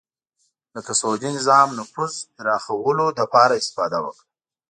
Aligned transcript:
لکه 0.75 0.91
سعودي 1.01 1.29
نظام 1.37 1.67
نفوذ 1.79 2.13
پراخولو 2.35 3.05
لپاره 3.19 3.59
استفاده 3.61 3.97
وکړه 4.01 4.23